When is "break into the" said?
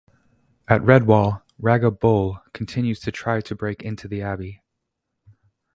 3.53-4.23